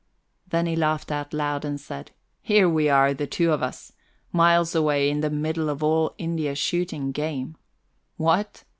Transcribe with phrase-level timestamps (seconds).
[0.47, 2.09] Then he laughed out loud and said:
[2.41, 3.91] "Here we are, the two of us,
[4.31, 7.55] miles away in the middle of all India shooting game
[8.17, 8.63] what?